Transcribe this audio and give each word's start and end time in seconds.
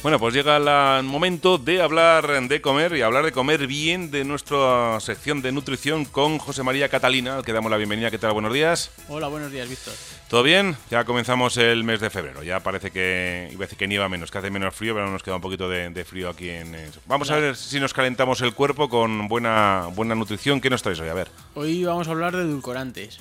Bueno, 0.00 0.20
pues 0.20 0.32
llega 0.32 0.56
el 0.98 1.04
momento 1.04 1.58
de 1.58 1.82
hablar 1.82 2.48
de 2.48 2.60
comer 2.60 2.94
y 2.96 3.02
hablar 3.02 3.24
de 3.24 3.32
comer 3.32 3.66
bien 3.66 4.12
de 4.12 4.24
nuestra 4.24 5.00
sección 5.00 5.42
de 5.42 5.50
nutrición 5.50 6.04
con 6.04 6.38
José 6.38 6.62
María 6.62 6.88
Catalina, 6.88 7.34
al 7.34 7.44
que 7.44 7.52
damos 7.52 7.68
la 7.68 7.76
bienvenida. 7.78 8.08
¿Qué 8.08 8.18
tal? 8.18 8.32
Buenos 8.32 8.52
días. 8.52 8.92
Hola, 9.08 9.26
buenos 9.26 9.50
días, 9.50 9.68
Víctor. 9.68 9.92
¿Todo 10.28 10.44
bien? 10.44 10.76
Ya 10.88 11.04
comenzamos 11.04 11.56
el 11.56 11.82
mes 11.82 12.00
de 12.00 12.10
febrero. 12.10 12.44
Ya 12.44 12.60
parece 12.60 12.92
que, 12.92 13.48
iba 13.50 13.64
a 13.64 13.66
decir 13.66 13.76
que 13.76 13.88
nieva 13.88 14.08
menos, 14.08 14.30
que 14.30 14.38
hace 14.38 14.52
menos 14.52 14.72
frío, 14.72 14.94
pero 14.94 15.10
nos 15.10 15.24
queda 15.24 15.34
un 15.34 15.40
poquito 15.40 15.68
de, 15.68 16.04
frío 16.04 16.28
aquí 16.28 16.48
en... 16.48 16.76
Vamos 17.06 17.32
a 17.32 17.36
ver 17.36 17.56
si 17.56 17.80
nos 17.80 17.92
calentamos 17.92 18.40
el 18.40 18.54
cuerpo 18.54 18.88
con 18.88 19.26
buena, 19.26 19.88
buena 19.96 20.14
nutrición. 20.14 20.60
¿Qué 20.60 20.70
nos 20.70 20.80
traes 20.80 21.00
hoy? 21.00 21.08
A 21.08 21.14
ver. 21.14 21.28
Hoy 21.54 21.82
vamos 21.82 22.06
a 22.06 22.12
hablar 22.12 22.36
de 22.36 22.42
edulcorantes. 22.42 23.18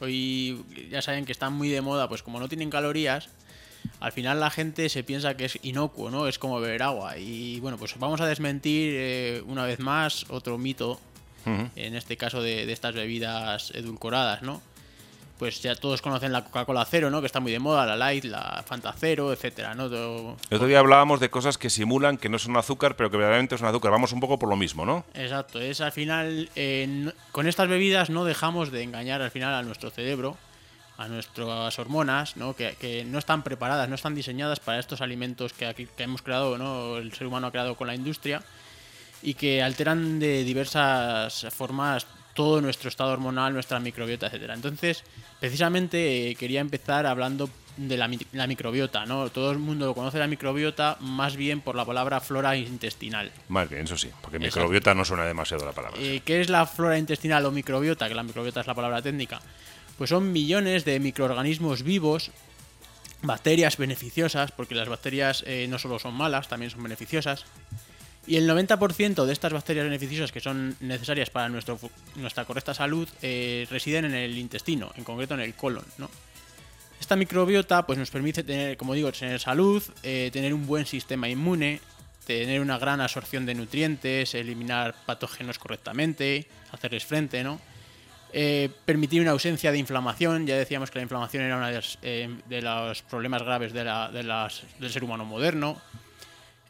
Hoy 0.00 0.64
ya 0.88 1.02
saben 1.02 1.24
que 1.24 1.32
están 1.32 1.52
muy 1.52 1.68
de 1.68 1.80
moda, 1.80 2.08
pues 2.08 2.22
como 2.22 2.38
no 2.38 2.48
tienen 2.48 2.70
calorías, 2.70 3.28
al 4.00 4.12
final 4.12 4.40
la 4.40 4.50
gente 4.50 4.88
se 4.88 5.04
piensa 5.04 5.36
que 5.36 5.44
es 5.44 5.58
inocuo, 5.62 6.10
¿no? 6.10 6.26
Es 6.26 6.38
como 6.38 6.60
beber 6.60 6.82
agua. 6.82 7.18
Y 7.18 7.60
bueno, 7.60 7.78
pues 7.78 7.96
vamos 7.98 8.20
a 8.20 8.26
desmentir 8.26 8.94
eh, 8.96 9.42
una 9.46 9.64
vez 9.64 9.78
más 9.78 10.26
otro 10.28 10.58
mito, 10.58 11.00
en 11.44 11.96
este 11.96 12.16
caso 12.16 12.40
de, 12.40 12.70
estas 12.70 12.94
bebidas 12.94 13.72
edulcoradas, 13.74 14.42
¿no? 14.42 14.62
Pues 15.38 15.60
ya 15.60 15.74
todos 15.74 16.02
conocen 16.02 16.30
la 16.32 16.44
Coca-Cola 16.44 16.84
Cero, 16.88 17.10
¿no? 17.10 17.20
Que 17.20 17.26
está 17.26 17.40
muy 17.40 17.50
de 17.50 17.58
moda, 17.58 17.84
la 17.84 17.96
Light, 17.96 18.24
la 18.24 18.62
Fanta 18.64 18.94
Cero, 18.96 19.32
etcétera, 19.32 19.74
¿no? 19.74 19.86
El 19.86 20.36
otro 20.50 20.66
día 20.66 20.78
hablábamos 20.78 21.18
de 21.18 21.30
cosas 21.30 21.58
que 21.58 21.68
simulan 21.68 22.16
que 22.16 22.28
no 22.28 22.38
son 22.38 22.56
azúcar, 22.56 22.94
pero 22.94 23.10
que 23.10 23.16
verdaderamente 23.16 23.58
son 23.58 23.66
azúcar. 23.66 23.90
Vamos 23.90 24.12
un 24.12 24.20
poco 24.20 24.38
por 24.38 24.48
lo 24.48 24.56
mismo, 24.56 24.86
¿no? 24.86 25.04
Exacto. 25.14 25.60
Es 25.60 25.80
al 25.80 25.90
final, 25.90 26.48
con 27.32 27.48
estas 27.48 27.68
bebidas 27.68 28.10
no 28.10 28.24
dejamos 28.24 28.70
de 28.70 28.82
engañar 28.82 29.20
al 29.20 29.32
final 29.32 29.54
a 29.54 29.62
nuestro 29.62 29.90
cerebro 29.90 30.36
a 31.02 31.08
nuestras 31.08 31.78
hormonas, 31.78 32.36
¿no? 32.36 32.54
Que, 32.54 33.04
no 33.06 33.18
están 33.18 33.42
preparadas, 33.42 33.88
no 33.88 33.96
están 33.96 34.14
diseñadas 34.14 34.60
para 34.60 34.78
estos 34.78 35.00
alimentos 35.00 35.52
que, 35.52 35.88
que 35.96 36.02
hemos 36.02 36.22
creado, 36.22 36.56
¿no? 36.58 36.96
el 36.96 37.12
ser 37.12 37.26
humano 37.26 37.48
ha 37.48 37.50
creado 37.50 37.74
con 37.74 37.88
la 37.88 37.94
industria, 37.94 38.42
y 39.22 39.34
que 39.34 39.62
alteran 39.62 40.18
de 40.18 40.44
diversas 40.44 41.46
formas 41.50 42.06
todo 42.34 42.60
nuestro 42.60 42.88
estado 42.88 43.12
hormonal, 43.12 43.52
nuestra 43.52 43.78
microbiota, 43.78 44.26
etcétera. 44.26 44.54
Entonces, 44.54 45.04
precisamente 45.38 46.30
eh, 46.30 46.34
quería 46.34 46.60
empezar 46.60 47.06
hablando 47.06 47.50
de 47.76 47.96
la, 47.96 48.08
microbiota, 48.46 49.06
¿no? 49.06 49.30
Todo 49.30 49.50
el 49.50 49.58
mundo 49.58 49.94
conoce 49.94 50.18
la 50.18 50.26
microbiota 50.26 50.96
más 51.00 51.36
bien 51.36 51.60
por 51.60 51.74
la 51.74 51.84
palabra 51.84 52.20
flora 52.20 52.56
intestinal. 52.56 53.32
Más 53.48 53.68
bien, 53.68 53.84
eso 53.84 53.96
sí, 53.96 54.10
porque 54.20 54.38
microbiota 54.38 54.94
no 54.94 55.04
suena 55.04 55.24
demasiado 55.24 55.64
la 55.64 55.72
palabra. 55.72 55.98
Eh, 56.00 56.22
¿Qué 56.24 56.40
es 56.40 56.48
la 56.48 56.66
flora 56.66 56.98
intestinal 56.98 57.44
o 57.46 57.50
microbiota? 57.50 58.08
Que 58.08 58.14
la 58.14 58.22
microbiota 58.22 58.60
es 58.60 58.66
la 58.66 58.74
palabra 58.74 59.02
técnica 59.02 59.40
pues 59.98 60.10
son 60.10 60.32
millones 60.32 60.84
de 60.84 60.98
microorganismos 61.00 61.82
vivos, 61.82 62.30
bacterias 63.22 63.76
beneficiosas, 63.76 64.52
porque 64.52 64.74
las 64.74 64.88
bacterias 64.88 65.44
eh, 65.46 65.66
no 65.68 65.78
solo 65.78 65.98
son 65.98 66.14
malas, 66.14 66.48
también 66.48 66.70
son 66.70 66.82
beneficiosas. 66.82 67.44
Y 68.26 68.36
el 68.36 68.48
90% 68.48 69.24
de 69.24 69.32
estas 69.32 69.52
bacterias 69.52 69.84
beneficiosas 69.84 70.30
que 70.30 70.40
son 70.40 70.76
necesarias 70.80 71.30
para 71.30 71.48
nuestro, 71.48 71.78
nuestra 72.16 72.44
correcta 72.44 72.72
salud 72.72 73.08
eh, 73.20 73.66
residen 73.68 74.04
en 74.04 74.14
el 74.14 74.38
intestino, 74.38 74.92
en 74.96 75.02
concreto 75.02 75.34
en 75.34 75.40
el 75.40 75.54
colon. 75.54 75.84
¿no? 75.98 76.08
Esta 77.00 77.16
microbiota 77.16 77.84
pues, 77.84 77.98
nos 77.98 78.10
permite 78.10 78.44
tener, 78.44 78.76
como 78.76 78.94
digo, 78.94 79.10
tener 79.10 79.40
salud, 79.40 79.82
eh, 80.04 80.30
tener 80.32 80.54
un 80.54 80.66
buen 80.66 80.86
sistema 80.86 81.28
inmune, 81.28 81.80
tener 82.24 82.60
una 82.60 82.78
gran 82.78 83.00
absorción 83.00 83.44
de 83.44 83.54
nutrientes, 83.54 84.34
eliminar 84.34 84.94
patógenos 85.04 85.58
correctamente, 85.58 86.46
hacerles 86.70 87.04
frente, 87.04 87.42
¿no? 87.42 87.60
Eh, 88.34 88.70
permitir 88.86 89.20
una 89.20 89.32
ausencia 89.32 89.70
de 89.70 89.78
inflamación. 89.78 90.46
Ya 90.46 90.56
decíamos 90.56 90.90
que 90.90 90.98
la 90.98 91.02
inflamación 91.02 91.44
era 91.44 91.56
uno 91.56 91.66
de, 91.66 91.82
eh, 92.02 92.62
los 92.62 93.02
problemas 93.02 93.42
graves 93.42 93.72
de 93.72 93.84
del 93.84 94.90
ser 94.90 95.04
humano 95.04 95.24
moderno. 95.24 95.80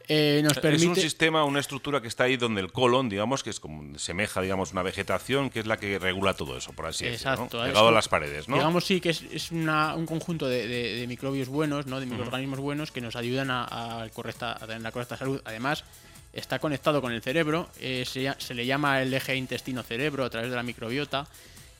Eh, 0.09 0.41
nos 0.43 0.59
permite... 0.59 0.83
Es 0.83 0.89
un 0.89 0.95
sistema, 0.97 1.45
una 1.45 1.61
estructura 1.61 2.01
que 2.01 2.09
está 2.09 2.25
ahí 2.25 2.35
donde 2.35 2.59
el 2.59 2.73
colon, 2.73 3.07
digamos, 3.07 3.41
que 3.41 3.49
es 3.49 3.61
como 3.61 3.97
semeja, 3.97 4.41
digamos, 4.41 4.73
una 4.73 4.83
vegetación 4.83 5.49
que 5.49 5.61
es 5.61 5.65
la 5.65 5.77
que 5.77 5.97
regula 5.97 6.33
todo 6.33 6.57
eso, 6.57 6.73
por 6.73 6.87
así 6.87 7.05
decirlo. 7.05 7.47
Pegado 7.47 7.87
a 7.87 7.91
las 7.91 8.09
paredes, 8.09 8.49
¿no? 8.49 8.57
Digamos, 8.57 8.83
sí, 8.83 8.99
que 8.99 9.11
es, 9.11 9.51
un 9.51 10.05
conjunto 10.05 10.47
de, 10.49 11.05
microbios 11.07 11.47
buenos, 11.47 11.85
¿no? 11.85 12.01
De 12.01 12.05
microorganismos 12.05 12.59
buenos 12.59 12.91
que 12.91 12.99
nos 12.99 13.15
ayudan 13.15 13.49
a, 13.49 14.05
correcta, 14.13 14.57
tener 14.59 14.81
la 14.81 14.91
correcta 14.91 15.15
salud. 15.15 15.41
Además, 15.45 15.85
está 16.33 16.59
conectado 16.59 17.01
con 17.01 17.13
el 17.13 17.21
cerebro, 17.21 17.69
se, 17.79 18.33
se, 18.37 18.53
le 18.53 18.65
llama 18.65 19.01
el 19.01 19.13
eje 19.13 19.37
intestino-cerebro 19.37 20.25
a 20.25 20.29
través 20.29 20.49
de 20.49 20.55
la 20.57 20.63
microbiota 20.63 21.27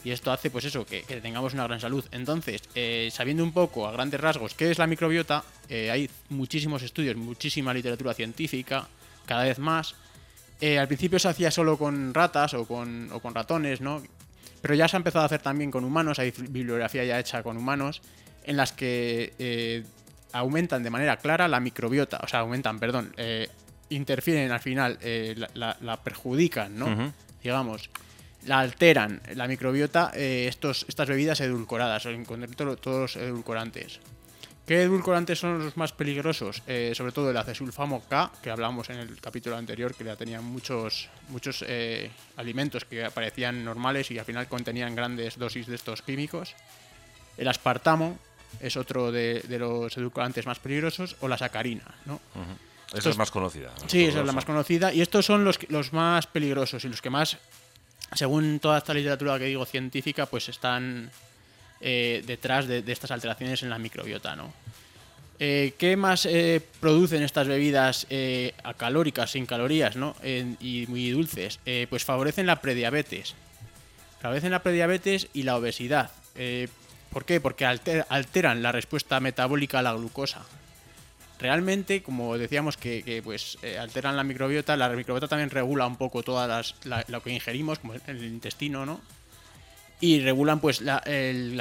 y 0.04 0.12
esto 0.12 0.32
hace, 0.32 0.50
pues 0.50 0.66
eso, 0.66 0.86
que, 0.86 1.02
tengamos 1.22 1.54
una 1.54 1.64
gran 1.64 1.80
salud. 1.80 2.04
Entonces, 2.12 2.62
eh, 2.76 3.10
sabiendo 3.12 3.44
un 3.44 3.54
poco 3.54 3.88
a 3.88 3.92
grandes 3.92 4.20
rasgos 4.20 4.54
qué 4.54 4.70
es 4.70 4.78
la 4.78 4.86
microbiota, 4.86 5.44
eh, 5.70 5.90
hay 5.92 6.10
muchísimos 6.30 6.84
estudios, 6.84 7.16
muchísima 7.16 7.74
literatura 7.74 8.14
científica, 8.14 8.88
cada 9.26 9.46
vez 9.46 9.60
más. 9.60 9.96
Eh, 10.60 10.78
al 10.78 10.88
principio 10.88 11.20
se 11.20 11.30
hacía 11.30 11.52
solo 11.52 11.78
con 11.78 12.14
ratas 12.14 12.54
o 12.54 12.66
con, 12.66 13.10
o 13.14 13.20
con 13.22 13.34
ratones, 13.34 13.80
¿no? 13.80 14.04
Pero 14.62 14.76
ya 14.76 14.88
se 14.88 14.98
ha 14.98 15.00
empezado 15.00 15.24
a 15.24 15.26
hacer 15.26 15.42
también 15.42 15.72
con 15.72 15.86
humanos, 15.86 16.20
hay 16.20 16.32
bibliografía 16.32 17.06
ya 17.06 17.20
hecha 17.20 17.42
con 17.42 17.58
humanos, 17.58 18.02
en 18.44 18.58
las 18.58 18.72
que 18.72 19.84
aumentan 20.32 20.84
de 20.84 20.90
manera 20.90 21.18
clara 21.18 21.48
la 21.48 21.60
microbiota, 21.60 22.20
o 22.24 22.28
sea, 22.28 22.40
aumentan, 22.40 22.80
perdón, 22.80 23.14
interfieren 23.90 24.52
al 24.52 24.62
final, 24.62 24.98
la, 25.54 26.00
perjudican, 26.02 26.78
¿no? 26.78 27.14
Digamos 27.44 27.90
la 28.46 28.60
alteran 28.60 29.22
la 29.36 29.48
microbiota 29.48 30.12
eh, 30.14 30.46
estos, 30.48 30.86
estas 30.88 31.08
bebidas 31.08 31.40
edulcoradas, 31.42 32.06
en 32.06 32.26
concreto 32.26 32.76
todos 32.78 33.16
los 33.16 33.16
edulcorantes. 33.16 34.00
¿Qué 34.66 34.84
edulcorantes 34.84 35.40
son 35.40 35.60
los 35.60 35.76
más 35.76 35.92
peligrosos? 35.92 36.64
Eh, 36.68 36.94
sobre 36.96 37.12
todo 37.12 37.30
el 37.30 37.36
acesulfamo 37.36 38.02
K, 38.08 38.32
que 38.42 38.50
hablamos 38.50 38.90
en 38.90 38.98
el 38.98 39.20
capítulo 39.20 39.58
anterior, 39.58 39.94
que 39.94 40.06
ya 40.06 40.16
tenían 40.16 40.46
muchos, 40.46 41.10
muchos 41.28 41.66
eh, 41.68 42.10
alimentos 42.38 42.86
que 42.86 43.10
parecían 43.12 43.66
normales 43.66 44.10
y 44.12 44.20
al 44.20 44.26
final 44.26 44.48
contenían 44.48 44.96
grandes 44.96 45.38
dosis 45.38 45.68
de 45.68 45.76
estos 45.76 46.02
químicos. 46.02 46.56
El 47.38 47.50
aspartamo 47.50 48.18
es 48.62 48.78
otro 48.78 49.12
de, 49.12 49.44
los 49.50 49.98
edulcorantes 49.98 50.46
más 50.46 50.60
peligrosos, 50.60 51.18
o 51.20 51.28
la 51.28 51.38
sacarina, 51.38 51.84
¿no? 52.06 52.22
Esa 52.94 53.10
es 53.10 53.18
más 53.18 53.32
conocida. 53.32 53.74
Sí, 53.88 54.06
esa 54.06 54.20
es 54.22 54.26
la 54.26 54.32
más 54.32 54.46
conocida. 54.46 54.94
Y 54.94 55.02
estos 55.02 55.26
son 55.26 55.44
los, 55.44 55.60
los 55.70 55.92
más 55.92 56.28
peligrosos 56.28 56.86
y 56.86 56.90
los 56.90 57.02
que 57.02 57.10
más 57.10 57.38
según 58.16 58.60
toda 58.60 58.78
esta 58.78 58.94
literatura 58.94 59.40
que 59.40 59.46
digo 59.46 59.66
científica, 59.66 60.26
pues 60.26 60.50
están 60.50 61.10
eh, 61.82 62.24
detrás 62.26 62.68
de, 62.68 62.84
estas 62.88 63.12
alteraciones 63.12 63.64
en 63.64 63.70
la 63.70 63.78
microbiota, 63.78 64.36
¿no? 64.36 64.54
Eh, 65.40 65.74
¿Qué 65.78 65.98
más 65.98 66.26
eh, 66.26 66.62
producen 66.80 67.24
estas 67.24 67.48
bebidas 67.48 68.08
acalóricas, 68.64 69.32
sin 69.32 69.46
calorías, 69.46 69.96
¿no? 69.96 70.16
y 70.24 70.86
muy 70.88 71.10
dulces? 71.10 71.60
pues 71.90 72.06
favorecen 72.06 72.46
la 72.46 72.62
prediabetes. 72.62 73.36
Favorecen 74.22 74.52
la 74.52 74.64
prediabetes 74.64 75.28
y 75.34 75.44
la 75.44 75.58
obesidad. 75.58 76.12
¿Por 77.10 77.26
qué? 77.26 77.42
Porque 77.42 77.66
alteran 77.66 78.64
la 78.64 78.72
respuesta 78.72 79.20
metabólica 79.20 79.80
a 79.80 79.82
la 79.82 79.94
glucosa 79.94 80.46
realmente, 81.44 82.02
como 82.02 82.38
decíamos, 82.38 82.78
que, 82.78 83.22
pues 83.22 83.58
eh, 83.62 83.78
alteran 83.78 84.16
la 84.16 84.24
microbiota, 84.24 84.78
la 84.78 84.88
microbiota 84.88 85.28
también 85.28 85.50
regula 85.50 85.86
un 85.86 85.98
poco 85.98 86.24
todas 86.24 86.76
lo 87.08 87.22
que 87.22 87.32
ingerimos, 87.32 87.80
como 87.80 87.94
el 87.94 88.24
intestino, 88.24 88.86
¿no? 88.86 89.02
Y 90.00 90.22
regulan 90.22 90.62
pues 90.62 90.80
la, 90.82 91.02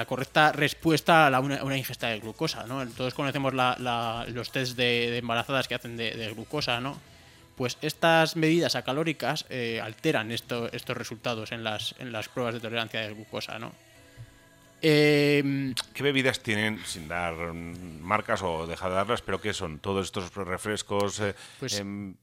correcta 0.07 0.53
respuesta 0.53 1.27
a 1.27 1.41
una, 1.41 1.77
ingesta 1.77 2.09
de 2.09 2.21
glucosa, 2.21 2.65
¿no? 2.65 2.87
Todos 2.91 3.13
conocemos 3.13 3.53
los 3.53 4.53
test 4.53 4.77
de, 4.77 5.19
embarazadas 5.19 5.67
que 5.67 5.75
hacen 5.75 5.97
de, 5.97 6.33
glucosa, 6.33 6.81
¿no? 6.81 6.97
Pues 7.57 7.77
estas 7.83 8.37
medidas 8.37 8.77
acalóricas 8.77 9.47
eh, 9.51 9.81
alteran 9.83 10.31
estos 10.31 10.97
resultados 10.97 11.51
en 11.51 11.65
las, 11.65 11.97
en 11.99 12.13
las 12.13 12.29
pruebas 12.29 12.55
de 12.55 12.61
tolerancia 12.61 13.01
de 13.01 13.15
glucosa, 13.15 13.59
¿no? 13.59 13.73
Em, 14.83 15.75
¿Qué 15.95 16.03
bebidas 16.03 16.41
tienen, 16.41 16.81
sin 16.85 17.07
dar 17.07 17.35
marcas 17.55 18.43
o 18.43 18.67
dejar 18.67 18.91
de 18.91 18.97
darlas, 18.97 19.23
pero 19.23 19.41
qué 19.41 19.53
son? 19.53 19.79
Todos 19.79 20.07
estos 20.07 20.35
refrescos 20.35 21.21
eh, 21.21 21.35
pues, 21.61 21.79
em, 21.79 22.15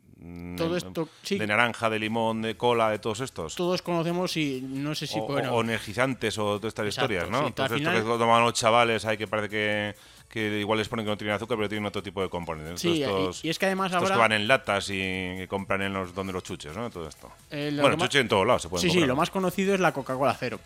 todo 0.57 0.75
esto, 0.75 1.07
de 1.29 1.47
naranja, 1.47 1.89
de 1.89 2.00
limón, 2.00 2.41
de 2.41 2.57
cola, 2.57 2.89
de 2.89 3.00
todos 3.00 3.21
estos. 3.21 3.56
Todos 3.56 3.81
conocemos 3.81 4.35
y 4.35 4.61
no 4.61 4.94
sé 4.94 5.07
si... 5.07 5.17
O, 5.17 5.23
o 5.23 5.61
energizantes 5.61 6.38
o 6.38 6.59
todas 6.59 6.71
estas 6.71 6.88
historias, 6.88 7.29
¿no? 7.29 7.47
Entonces, 7.47 7.79
esto 7.79 7.94
que 7.94 8.01
toman 8.01 8.44
los 8.44 8.53
chavales, 8.53 9.06
hay 9.06 9.17
que 9.17 9.27
parece 9.27 9.50
que 9.50 9.95
que 10.29 10.59
igual 10.59 10.77
les 10.77 10.87
ponen 10.87 11.05
que 11.05 11.09
no 11.09 11.17
tienen 11.17 11.35
azúcar, 11.35 11.57
pero 11.57 11.67
tienen 11.67 11.85
otro 11.87 12.03
tipo 12.03 12.21
de 12.21 12.29
componentes. 12.29 12.79
Sí, 12.79 13.03
y, 13.43 13.49
es 13.49 13.57
que 13.57 13.65
además 13.65 13.91
ahora... 13.93 14.13
que 14.13 14.19
van 14.19 14.31
en 14.31 14.47
latas 14.47 14.87
y 14.91 15.45
compran 15.47 15.81
en 15.81 15.93
los 15.93 16.13
donde 16.13 16.31
los 16.31 16.43
chuches, 16.43 16.75
¿no? 16.77 16.89
Todo 16.91 17.07
esto. 17.07 17.31
Eh, 17.49 17.75
bueno, 17.79 17.97
chuches 17.97 18.21
en 18.21 18.27
todos 18.27 18.45
lados 18.45 18.61
se 18.61 18.69
pueden 18.69 18.89
Sí, 18.89 18.99
sí, 18.99 19.05
lo 19.05 19.15
más 19.15 19.31
conocido 19.31 19.73
es 19.73 19.79
la 19.79 19.91
Coca-Cola 19.91 20.35
cero, 20.39 20.59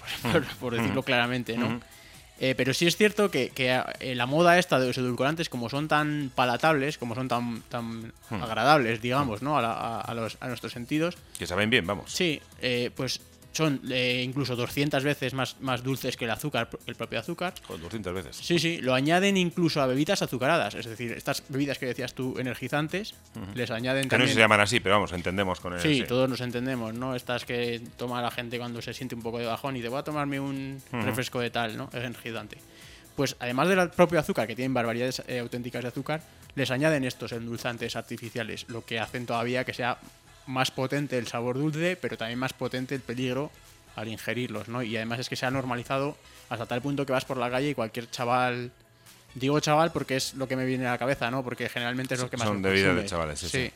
por, 0.60 0.75
decirlo 0.75 1.01
claramente, 1.04 1.57
¿no? 1.57 1.80
Eh, 2.39 2.56
pero 2.57 2.74
sí 2.74 2.88
es 2.88 2.98
cierto 2.98 3.31
que, 3.31 3.51
eh, 3.56 4.15
la 4.15 4.25
moda 4.25 4.60
esta 4.60 4.80
de 4.80 4.88
los 4.88 4.98
edulcorantes, 4.98 5.48
como 5.48 5.69
son 5.69 5.88
tan 5.88 6.30
palatables, 6.36 6.98
como 6.98 7.16
son 7.16 7.30
tan, 7.30 7.62
tan 7.69 8.12
agradables, 8.30 9.01
digamos, 9.01 9.42
¿no? 9.42 9.57
A, 9.57 10.13
los, 10.13 10.38
a, 10.42 10.48
nuestros 10.48 10.74
sentidos. 10.74 11.16
Que 11.39 11.48
saben 11.48 11.69
bien, 11.69 11.88
vamos. 11.88 12.12
Sí, 12.12 12.42
pues 12.95 13.21
son 13.54 13.82
eh, 13.90 14.22
incluso 14.26 14.56
200 14.56 15.04
veces 15.04 15.34
más, 15.34 15.56
más 15.62 15.84
dulces 15.84 16.18
que 16.18 16.26
el 16.26 16.32
azúcar, 16.32 16.70
el 16.86 16.96
propio 16.96 17.20
azúcar. 17.20 17.54
Con 17.66 17.82
200 17.82 18.14
veces. 18.14 18.36
Sí, 18.36 18.60
sí, 18.60 18.80
lo 18.82 18.94
añaden 18.94 19.38
incluso 19.38 19.82
a 19.82 19.86
bebidas 19.86 20.22
azucaradas, 20.22 20.76
es 20.76 20.86
decir, 20.86 21.12
estas 21.12 21.44
bebidas 21.50 21.78
que 21.78 21.86
decías 21.86 22.14
tú 22.14 22.38
energizantes, 22.40 23.14
les 23.54 23.72
añaden 23.72 24.10
que 24.10 24.18
no 24.18 24.28
se 24.28 24.36
llaman 24.36 24.60
así, 24.60 24.80
pero 24.80 24.96
vamos, 24.96 25.14
entendemos 25.14 25.60
con 25.60 25.74
el 25.74 25.80
sí, 25.80 26.04
todos 26.08 26.28
nos 26.28 26.42
entendemos, 26.42 26.94
¿no? 26.94 27.16
Estas 27.16 27.46
que 27.46 27.82
toma 27.98 28.22
la 28.22 28.32
gente 28.32 28.58
cuando 28.58 28.82
se 28.82 28.94
siente 28.94 29.16
un 29.16 29.22
poco 29.22 29.40
de 29.40 29.46
bajón 29.46 29.78
y 29.78 29.82
te 29.82 29.90
voy 29.90 30.00
a 30.00 30.04
tomarme 30.04 30.40
un 30.40 30.82
refresco 30.92 31.40
de 31.40 31.50
tal, 31.52 31.78
¿no? 31.78 31.90
Es 31.94 32.04
energizante. 32.04 32.58
Pues 33.16 33.36
además 33.40 33.68
del 33.68 33.90
propio 33.92 34.20
azúcar, 34.20 34.48
que 34.48 34.56
tienen 34.56 34.74
barbaridades 34.74 35.22
eh, 35.28 35.40
auténticas 35.40 35.84
de 35.84 35.90
azúcar, 35.90 36.22
les 36.56 36.72
añaden 36.72 37.04
estos 37.04 37.32
endulzantes 37.32 37.96
artificiales, 37.96 38.66
lo 38.70 38.84
que 38.86 39.00
hacen 39.00 39.26
todavía 39.26 39.64
que 39.64 39.74
sea 39.74 40.00
más 40.48 40.72
potente 40.72 41.18
el 41.18 41.28
sabor 41.28 41.57
dulce, 41.57 41.98
pero 42.00 42.18
también 42.18 42.40
más 42.40 42.54
potente 42.54 42.95
el 42.95 43.01
peligro 43.01 43.51
al 43.95 44.07
ingerirlos, 44.07 44.68
¿no? 44.68 44.81
Y 44.81 44.95
además 44.95 45.19
es 45.19 45.30
que 45.30 45.36
se 45.36 45.45
ha 45.45 45.51
normalizado 45.51 46.18
hasta 46.50 46.66
tal 46.66 46.81
punto 46.81 47.06
que 47.06 47.13
vas 47.13 47.25
por 47.25 47.38
la 47.38 47.50
calle 47.50 47.69
y 47.69 47.75
cualquier 47.75 48.10
chaval 48.10 48.72
digo 49.36 49.60
chaval 49.60 49.92
porque 49.92 50.16
es 50.16 50.34
lo 50.36 50.48
que 50.48 50.56
me 50.56 50.66
viene 50.66 50.88
a 50.88 50.92
la 50.92 50.98
cabeza, 50.98 51.31
¿no? 51.31 51.44
Porque 51.44 51.69
generalmente 51.69 52.16
es 52.16 52.22
lo 52.22 52.30
que 52.30 52.38
más 52.38 52.48
son 52.48 52.62
de 52.62 52.72
vida 52.72 52.94
de 52.94 53.06
chavales, 53.06 53.40
sí, 53.40 53.50
sí. 53.50 53.72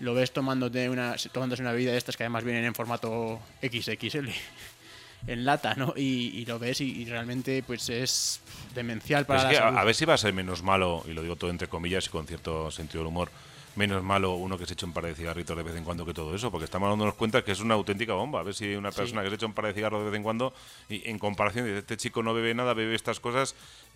Lo 0.00 0.14
ves 0.14 0.32
tomándote 0.32 0.88
una 0.88 1.16
tomándose 1.32 1.62
una 1.62 1.72
bebida 1.72 1.92
de 1.92 1.98
estas 1.98 2.16
que 2.16 2.22
además 2.22 2.44
vienen 2.44 2.64
en 2.64 2.74
formato 2.74 3.40
XXL 3.62 4.28
en 5.26 5.44
lata, 5.44 5.74
¿no? 5.74 5.92
Y, 5.96 6.44
lo 6.46 6.58
ves 6.58 6.80
y, 6.80 7.04
realmente 7.04 7.62
pues 7.66 7.88
es 7.90 8.40
demencial 8.74 9.26
para 9.26 9.52
la 9.52 9.80
A, 9.80 9.84
ver 9.84 9.94
si 9.94 10.04
va 10.06 10.14
a 10.14 10.18
ser 10.18 10.32
menos 10.32 10.62
malo, 10.62 11.04
y 11.06 11.12
lo 11.12 11.22
digo 11.22 11.36
todo 11.36 11.50
entre 11.50 11.68
comillas 11.68 12.06
y 12.06 12.08
con 12.08 12.26
cierto 12.26 12.70
sentido 12.70 13.00
del 13.00 13.08
humor, 13.08 13.30
menos 13.76 14.02
malo 14.02 14.34
uno 14.34 14.58
que 14.58 14.66
se 14.66 14.74
eche 14.74 14.84
un 14.84 14.92
par 14.92 15.04
de 15.04 15.14
cigarritos 15.14 15.56
de 15.56 15.62
vez 15.62 15.76
en 15.76 15.84
cuando 15.84 16.04
que 16.04 16.14
todo 16.14 16.34
eso, 16.34 16.50
porque 16.50 16.64
estamos 16.64 16.88
dándonos 16.88 17.14
cuenta 17.14 17.42
que 17.42 17.52
es 17.52 17.60
una 17.60 17.74
auténtica 17.74 18.14
bomba. 18.14 18.40
A 18.40 18.42
ver 18.42 18.54
si 18.54 18.74
una 18.74 18.90
persona 18.90 19.22
que 19.22 19.28
se 19.28 19.36
echa 19.36 19.46
un 19.46 19.52
par 19.52 19.66
de 19.66 19.74
cigarros 19.74 20.00
de 20.00 20.10
vez 20.10 20.16
en 20.16 20.22
cuando, 20.22 20.52
y 20.88 21.08
en 21.08 21.18
comparación 21.18 21.66
de 21.66 21.78
este 21.78 21.96
chico 21.96 22.22
no 22.22 22.34
bebe 22.34 22.54
nada, 22.54 22.74
bebe 22.74 22.94
estas 22.94 23.20
cosas, 23.20 23.54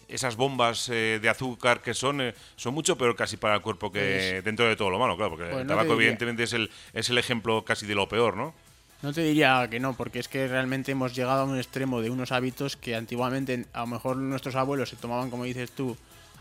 esas 0.09 0.37
bombas 0.37 0.88
eh, 0.91 1.19
de 1.21 1.29
azúcar 1.29 1.81
que 1.81 1.94
son 1.94 2.21
eh, 2.21 2.35
son 2.56 2.75
mucho 2.75 2.97
peor 2.99 3.17
casi 3.17 3.37
para 3.37 3.55
el 3.55 3.62
cuerpo 3.62 3.91
que 3.91 4.32
pues 4.32 4.44
dentro 4.44 4.67
de 4.67 4.76
todo 4.76 4.91
lo 4.91 4.99
malo, 4.99 5.17
claro, 5.17 5.31
porque 5.31 5.50
pues 5.50 5.62
el 5.62 5.67
tabaco 5.67 5.94
evidentemente 5.94 6.43
es 6.43 6.53
el, 6.53 6.71
es 6.93 7.09
el 7.09 7.19
ejemplo 7.19 7.65
casi 7.65 7.87
de 7.87 7.94
lo 7.94 8.09
peor, 8.09 8.37
¿no? 8.37 8.55
No 9.03 9.12
te 9.12 9.23
diría 9.23 9.69
que 9.71 9.81
no, 9.81 9.94
porque 9.94 10.19
es 10.19 10.29
que 10.29 10.49
realmente 10.49 10.93
hemos 10.93 11.15
llegado 11.15 11.43
a 11.43 11.44
un 11.44 11.59
extremo 11.59 12.00
de 12.00 12.09
unos 12.09 12.32
hábitos 12.32 12.76
que 12.79 12.94
antiguamente 12.94 13.67
a 13.75 13.81
lo 13.81 13.87
mejor 13.88 14.17
nuestros 14.17 14.55
abuelos 14.55 14.88
se 14.88 14.97
tomaban, 14.97 15.29
como 15.29 15.44
dices 15.44 15.73
tú, 15.73 15.94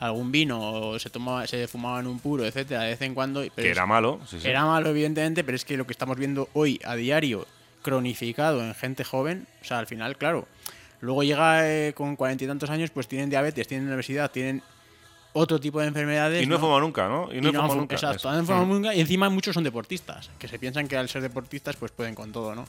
algún 0.04 0.32
vino 0.32 0.60
o 0.60 1.00
se 1.00 1.10
tomaba, 1.10 1.48
se 1.48 1.68
fumaban 1.68 2.08
un 2.08 2.20
puro, 2.20 2.46
etcétera, 2.46 2.82
de 2.82 2.90
vez 2.90 3.02
en 3.02 3.14
cuando. 3.14 3.42
que 3.42 3.70
era 3.70 3.86
malo, 3.86 4.20
Era 4.44 4.66
malo, 4.66 4.90
evidentemente, 4.90 5.44
pero 5.44 5.56
es 5.56 5.64
que 5.64 5.78
lo 5.78 5.88
que 5.88 5.94
estamos 5.94 6.18
viendo 6.18 6.50
hoy 6.54 6.80
a 6.84 6.96
diario, 6.96 7.48
cronificado 7.82 8.62
en 8.62 8.76
gente 8.76 9.04
joven, 9.04 9.48
o 9.62 9.66
sea, 9.66 9.80
al 9.80 9.88
final, 9.88 10.18
claro. 10.18 10.48
Luego 11.00 11.24
llega 11.24 11.70
eh, 11.70 11.94
con 11.94 12.16
cuarenta 12.16 12.44
y 12.44 12.48
tantos 12.48 12.70
años, 12.70 12.90
pues 12.92 13.08
tienen 13.08 13.30
diabetes, 13.30 13.68
tienen 13.68 13.92
obesidad, 13.92 14.32
tienen 14.32 14.62
otro 15.34 15.60
tipo 15.60 15.80
de 15.80 15.88
enfermedades. 15.88 16.44
Y 16.44 16.48
no, 16.48 16.58
¿no? 16.58 16.80
nunca, 16.80 17.08
¿no? 17.08 17.30
Y 17.34 17.42
no, 17.42 17.50
y 17.50 17.54
nunca. 17.54 17.96
Exacto, 17.96 18.32
no 18.32 18.66
mm. 18.66 18.70
nunca. 18.70 18.94
Y 18.94 19.02
encima 19.02 19.30
muchos 19.30 19.54
son 19.54 19.64
deportistas, 19.64 20.30
que 20.38 20.48
se 20.48 20.60
piensan 20.60 20.88
que 20.88 20.98
al 20.98 21.10
ser 21.10 21.22
deportistas 21.22 21.76
pues 21.78 21.92
pueden 21.92 22.16
con 22.16 22.32
todo, 22.32 22.56
¿no? 22.56 22.66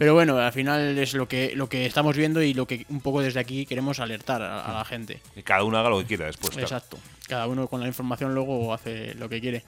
Pero 0.00 0.14
bueno, 0.14 0.38
al 0.38 0.52
final 0.54 0.96
es 0.96 1.12
lo 1.12 1.28
que, 1.28 1.52
lo 1.54 1.68
que 1.68 1.84
estamos 1.84 2.16
viendo 2.16 2.40
y 2.40 2.54
lo 2.54 2.66
que 2.66 2.86
un 2.88 3.02
poco 3.02 3.20
desde 3.20 3.38
aquí 3.38 3.66
queremos 3.66 4.00
alertar 4.00 4.40
a, 4.40 4.72
la 4.72 4.84
gente. 4.86 5.20
Y 5.36 5.42
cada 5.42 5.62
uno 5.62 5.76
haga 5.76 5.90
lo 5.90 5.98
que 5.98 6.06
quiera 6.06 6.24
después. 6.24 6.56
Exacto. 6.56 6.96
Cada 7.28 7.46
uno 7.46 7.68
con 7.68 7.82
la 7.82 7.86
información 7.86 8.34
luego 8.34 8.72
hace 8.72 9.12
lo 9.16 9.28
que 9.28 9.42
quiere. 9.42 9.62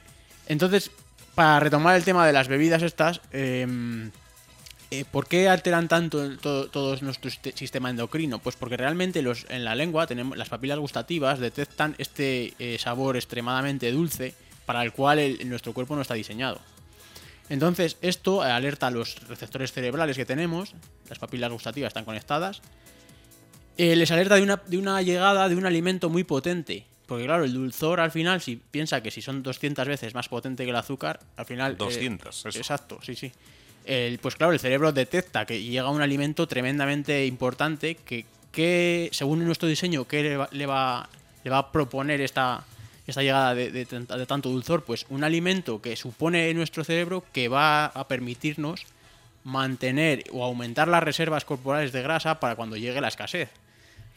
Entonces, 0.47 0.91
para 1.35 1.61
retomar 1.61 1.97
el 1.97 2.05
tema 2.05 2.27
de 2.27 2.33
las 2.33 2.49
bebidas 2.49 2.81
estas, 2.83 3.21
eh, 3.31 4.09
eh, 4.91 5.05
¿Por 5.11 5.27
qué 5.27 5.51
alteran 5.51 5.87
tanto 5.87 6.39
todo, 6.39 6.97
nuestro 7.03 7.31
sistema 7.31 7.91
endocrino? 7.91 8.39
Pues 8.39 8.57
porque 8.57 8.79
realmente 8.79 9.21
los, 9.21 9.45
en 9.51 9.65
la 9.65 9.75
lengua 9.75 10.07
tenemos 10.07 10.39
las 10.39 10.49
papilas 10.49 10.79
gustativas 10.79 11.41
detectan 11.41 11.95
este 11.99 12.55
eh, 12.59 12.79
sabor 12.79 13.17
extremadamente 13.17 13.93
dulce 13.93 14.35
para 14.65 14.83
el 14.83 14.93
cual 14.93 15.39
nuestro 15.45 15.75
cuerpo 15.75 15.95
no 15.95 16.01
está 16.01 16.15
diseñado. 16.15 16.59
Entonces 17.49 17.97
esto 18.01 18.43
alerta 18.43 18.87
a 18.87 18.91
los 18.91 19.17
receptores 19.29 19.73
cerebrales 19.73 20.17
que 20.17 20.25
tenemos, 20.25 20.75
las 21.09 21.19
papilas 21.19 21.51
gustativas 21.51 21.89
están 21.89 22.05
conectadas, 22.05 22.63
eh, 23.77 23.97
les 23.97 24.11
alerta 24.11 24.37
de 24.37 24.43
una, 24.43 24.63
de 24.67 24.79
una 24.79 25.03
llegada 25.03 25.49
de 25.49 25.57
un 25.57 25.67
alimento 25.67 26.09
muy 26.09 26.25
potente. 26.25 26.87
Porque 27.07 27.25
claro, 27.25 27.45
el 27.45 27.53
dulzor 27.53 28.01
al 28.01 28.11
final, 28.11 28.41
si 28.41 28.57
piensa 28.57 29.03
que 29.03 29.11
si 29.11 29.21
son 29.21 29.43
200 29.43 29.87
veces 29.87 30.15
más 30.15 30.29
potente 30.29 30.65
que 30.65 30.71
el 30.71 30.77
azúcar, 30.77 31.21
al 31.37 31.45
final... 31.45 31.77
200, 31.77 32.47
Exacto, 32.47 33.01
sí, 33.03 33.15
sí 33.15 33.33
pues 34.21 34.37
claro, 34.37 34.53
el 34.53 34.61
cerebro 34.61 34.93
detecta 34.93 35.45
que 35.45 35.63
llega 35.63 35.91
un 35.91 36.03
alimento 36.03 36.47
tremendamente 36.47 37.27
importante 37.27 37.97
que, 37.97 38.25
que 38.51 39.09
según 39.13 39.45
nuestro 39.45 39.69
diseño, 39.69 40.07
¿qué 40.07 40.23
le 40.23 40.37
va, 40.37 40.49
le 40.53 40.67
va, 40.67 41.09
le 41.43 41.51
va 41.51 41.59
a 41.59 41.73
proponer 41.73 42.21
esta, 42.21 42.65
esta 43.07 43.23
llegada 43.23 43.55
de, 43.55 43.71
de, 43.71 44.27
tanto 44.27 44.51
dulzor? 44.51 44.85
Pues 44.85 45.07
un 45.09 45.25
alimento 45.25 45.81
que 45.81 45.97
supone 45.97 46.51
en 46.51 46.57
nuestro 46.57 46.85
cerebro 46.85 47.25
que 47.33 47.49
va 47.49 47.87
a 47.87 48.09
permitirnos 48.09 48.87
mantener 49.45 50.25
o 50.33 50.45
aumentar 50.45 50.89
las 50.89 51.03
reservas 51.03 51.45
corporales 51.45 51.93
de 51.93 52.03
grasa 52.03 52.39
para 52.39 52.55
cuando 52.55 52.77
llegue 52.77 53.01
la 53.01 53.09
escasez. 53.09 53.51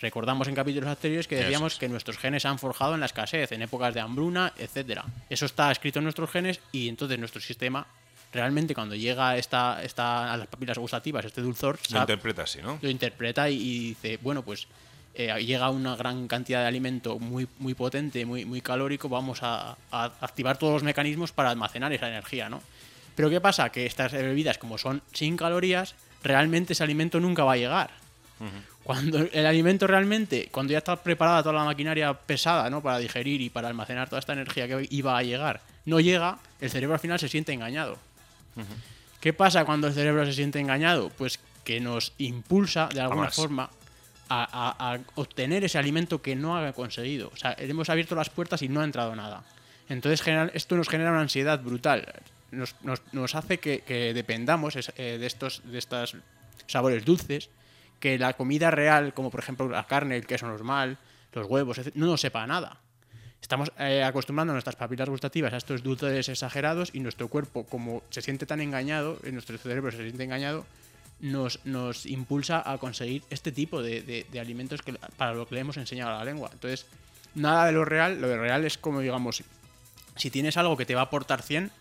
Recordamos 0.02 0.48
en 0.48 0.56
capítulos 0.56 0.90
anteriores 0.90 1.28
que 1.28 1.38
decíamos 1.38 1.80
que 1.80 1.88
nuestros 1.88 2.18
genes 2.18 2.42
se 2.42 2.48
han 2.48 2.60
forjado 2.60 2.94
en 2.94 3.00
la 3.00 3.06
escasez, 3.06 3.52
en 3.52 3.62
épocas 3.62 3.94
de 3.94 4.02
hambruna, 4.02 4.54
etcétera. 4.58 5.06
Eso 5.30 5.46
está 5.46 5.72
escrito 5.72 6.00
en 6.00 6.04
nuestros 6.04 6.30
genes 6.30 6.60
y 6.72 6.90
entonces 6.90 7.18
nuestro 7.18 7.42
sistema 7.42 7.88
realmente 8.34 8.76
cuando 8.76 8.96
llega 8.96 9.38
esta, 9.38 9.82
esta, 9.82 10.34
a 10.34 10.38
las 10.38 10.48
papilas 10.48 10.78
gustativas 10.78 11.24
este 11.24 11.42
dulzor... 11.42 11.80
Lo 11.90 12.02
interpreta 12.02 12.44
así, 12.44 12.62
¿no? 12.62 12.78
Lo 12.82 12.90
interpreta 12.90 13.50
y, 13.50 13.90
dice, 13.90 14.20
bueno, 14.22 14.44
pues 14.44 14.68
eh, 15.18 15.34
llega 15.46 15.70
una 15.70 15.96
gran 15.96 16.28
cantidad 16.28 16.62
de 16.62 16.68
alimento 16.68 17.20
muy, 17.20 17.48
muy 17.60 17.74
potente, 17.74 18.26
muy, 18.26 18.44
muy 18.44 18.60
calórico, 18.60 19.08
vamos 19.08 19.40
a, 19.42 19.78
activar 19.92 20.58
todos 20.58 20.74
los 20.74 20.84
mecanismos 20.84 21.32
para 21.32 21.50
almacenar 21.50 21.94
esa 21.94 22.10
energía, 22.10 22.50
¿no? 22.50 22.62
Pero 23.16 23.30
¿qué 23.30 23.40
pasa? 23.40 23.70
Que 23.70 23.86
estas 23.86 24.12
bebidas, 24.12 24.58
como 24.58 24.78
son 24.78 25.02
sin 25.14 25.38
calorías, 25.38 25.96
realmente 26.22 26.74
ese 26.74 26.84
alimento 26.84 27.22
nunca 27.22 27.46
va 27.46 27.54
a 27.54 27.58
llegar. 27.58 27.92
Cuando 28.84 29.20
el 29.32 29.46
alimento 29.46 29.88
realmente, 29.88 30.50
cuando 30.52 30.74
ya 30.74 30.80
está 30.80 30.98
preparada 30.98 31.42
toda 31.42 31.56
la 31.56 31.64
maquinaria 31.64 32.14
pesada, 32.14 32.70
¿no? 32.70 32.84
Para 32.84 32.98
digerir 32.98 33.40
y 33.40 33.50
para 33.50 33.70
almacenar 33.70 34.10
toda 34.10 34.20
esta 34.20 34.34
energía 34.34 34.68
que 34.68 34.86
iba 34.92 35.18
a 35.18 35.24
llegar, 35.24 35.62
no 35.86 36.02
llega, 36.02 36.40
el 36.60 36.70
cerebro 36.70 36.96
al 36.96 37.00
final 37.00 37.18
se 37.20 37.30
siente 37.30 37.54
engañado. 37.54 37.98
¿Qué 39.22 39.32
pasa 39.32 39.64
cuando 39.64 39.88
el 39.88 39.94
cerebro 39.94 40.26
se 40.26 40.34
siente 40.34 40.60
engañado? 40.60 41.10
Pues 41.18 41.40
que 41.64 41.80
nos 41.80 42.12
impulsa 42.18 42.90
de 42.94 43.00
alguna 43.00 43.32
forma 43.32 43.70
a, 44.30 45.00
obtener 45.16 45.64
ese 45.64 45.78
alimento 45.78 46.22
que 46.22 46.36
no 46.36 46.58
ha 46.58 46.74
conseguido. 46.74 47.30
O 47.34 47.38
sea, 47.38 47.56
hemos 47.58 47.90
abierto 47.90 48.16
las 48.16 48.30
puertas 48.30 48.62
y 48.62 48.70
no 48.70 48.82
ha 48.82 48.84
entrado 48.84 49.16
nada. 49.16 49.44
Entonces 49.90 50.26
esto 50.54 50.76
nos 50.76 50.90
genera 50.90 51.12
una 51.12 51.22
ansiedad 51.22 51.62
brutal. 51.62 52.06
Nos, 52.52 53.36
hace 53.36 53.60
que, 53.60 54.14
dependamos 54.14 54.76
eh, 54.76 55.18
de, 55.18 55.26
estos, 55.26 55.62
de 55.66 55.78
estos 55.78 56.16
sabores 56.68 57.06
dulces, 57.06 57.50
que 58.00 58.18
la 58.18 58.34
comida 58.34 58.72
real, 58.72 59.14
como 59.14 59.32
por 59.32 59.40
ejemplo 59.40 59.70
la 59.70 59.86
carne, 59.86 60.16
el 60.16 60.26
queso 60.26 60.48
normal, 60.48 60.98
los 61.34 61.48
huevos, 61.48 61.82
no 61.94 62.06
nos 62.06 62.22
sepa 62.22 62.46
nada. 62.48 62.80
Estamos 63.42 63.72
eh, 63.78 64.04
acostumbrando 64.04 64.54
nuestras 64.54 64.76
papilas 64.76 65.08
gustativas 65.08 65.54
a 65.54 65.58
estos 65.58 65.84
dulces 65.84 66.30
exagerados 66.30 66.90
y 66.94 67.00
nuestro 67.00 67.28
cuerpo, 67.28 67.66
como 67.66 68.02
se 68.10 68.22
siente 68.22 68.48
tan 68.48 68.60
engañado, 68.60 69.20
en 69.24 69.34
nuestro 69.34 69.58
cerebro 69.58 69.92
se 69.92 69.98
siente 69.98 70.24
engañado, 70.24 70.66
nos, 71.20 71.66
nos 71.66 72.06
impulsa 72.06 72.62
a 72.70 72.78
conseguir 72.78 73.24
este 73.30 73.52
tipo 73.52 73.82
de, 73.82 74.26
alimentos 74.40 74.82
que, 74.82 74.94
para 75.18 75.34
lo 75.34 75.48
que 75.48 75.56
le 75.56 75.62
hemos 75.62 75.78
enseñado 75.78 76.14
a 76.14 76.20
la 76.20 76.26
lengua. 76.26 76.50
Entonces, 76.52 76.86
nada 77.34 77.66
de 77.66 77.72
lo 77.72 77.86
real, 77.86 78.22
lo 78.22 78.28
de 78.28 78.38
real 78.38 78.66
es 78.66 78.78
como, 78.78 79.00
digamos, 79.00 79.44
si 80.16 80.30
tienes 80.30 80.58
algo 80.58 80.78
que 80.78 80.86
te 80.86 80.96
va 80.96 81.02
a 81.02 81.06
aportar 81.06 81.42
100 81.42 81.72